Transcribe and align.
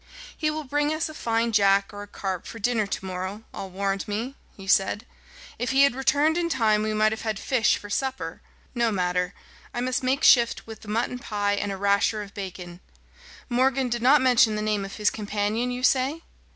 "He 0.35 0.49
will 0.49 0.63
bring 0.63 0.91
us 0.91 1.09
a 1.09 1.13
fine 1.13 1.51
jack 1.51 1.93
or 1.93 2.01
a 2.01 2.07
carp 2.07 2.47
for 2.47 2.57
dinner 2.57 2.87
to 2.87 3.05
morrow, 3.05 3.43
I'll 3.53 3.69
warrant 3.69 4.07
me," 4.07 4.33
he 4.57 4.65
said. 4.65 5.05
"If 5.59 5.69
he 5.69 5.83
had 5.83 5.93
returned 5.93 6.39
in 6.39 6.49
time 6.49 6.81
we 6.81 6.91
might 6.91 7.11
have 7.11 7.21
had 7.21 7.37
fish 7.37 7.77
for 7.77 7.87
supper. 7.87 8.41
No 8.73 8.91
matter. 8.91 9.35
I 9.75 9.79
must 9.81 10.01
make 10.01 10.23
shift 10.23 10.65
with 10.65 10.81
the 10.81 10.87
mutton 10.87 11.19
pie 11.19 11.53
and 11.53 11.71
a 11.71 11.77
rasher 11.77 12.23
of 12.23 12.33
bacon. 12.33 12.79
Morgan 13.47 13.89
did 13.89 14.01
not 14.01 14.21
mention 14.23 14.55
the 14.55 14.63
name 14.63 14.85
of 14.85 14.95
his 14.95 15.11
companion, 15.11 15.69
you 15.69 15.83
say?" 15.83 16.23